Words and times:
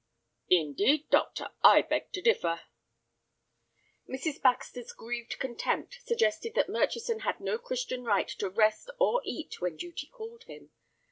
"Indeed, 0.49 1.07
doctor, 1.11 1.51
I 1.63 1.83
beg 1.83 2.11
to 2.13 2.23
differ." 2.23 2.61
Mrs. 4.09 4.41
Baxter's 4.41 4.93
grieved 4.93 5.37
contempt 5.37 5.99
suggested 6.03 6.55
that 6.55 6.69
Murchison 6.69 7.19
had 7.19 7.39
no 7.39 7.59
Christian 7.59 8.03
right 8.03 8.27
to 8.39 8.49
rest 8.49 8.89
or 8.99 9.21
eat 9.23 9.61
when 9.61 9.77
duty 9.77 10.07
called 10.07 10.45
him. 10.45 10.71